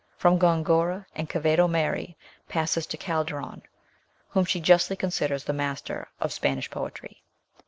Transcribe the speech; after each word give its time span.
From 0.17 0.39
Gongora 0.39 1.05
and 1.13 1.29
Quevedo 1.29 1.67
Mary 1.67 2.17
passes 2.49 2.87
to 2.87 2.97
Calderon, 2.97 3.61
whom 4.29 4.45
she 4.45 4.59
justly 4.59 4.95
considers 4.95 5.43
the 5.43 5.53
master 5.53 6.07
of 6.19 6.33
Spanish 6.33 6.71
poetry. 6.71 7.21